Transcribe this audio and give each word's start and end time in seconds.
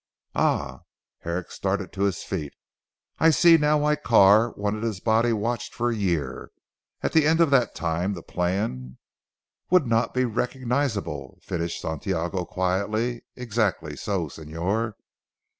"Ah!" 0.33 0.79
Herrick 1.19 1.51
started 1.51 1.93
to 1.93 2.05
his 2.05 2.23
feet, 2.23 2.55
"I 3.19 3.29
see 3.29 3.55
now 3.55 3.77
why 3.77 3.95
Carr 3.95 4.49
wanted 4.53 4.81
his 4.81 4.99
body 4.99 5.31
watched 5.31 5.75
for 5.75 5.91
a 5.91 5.95
year! 5.95 6.49
At 7.03 7.11
the 7.13 7.27
end 7.27 7.39
of 7.39 7.51
that 7.51 7.75
time 7.75 8.13
the 8.15 8.23
plan' 8.23 8.97
"Would 9.69 9.85
not 9.85 10.15
be 10.15 10.25
recognisable," 10.25 11.37
finished 11.43 11.79
Santiago 11.81 12.45
quietly. 12.45 13.25
"Exactly 13.35 13.95
so, 13.95 14.25
Señor. 14.25 14.95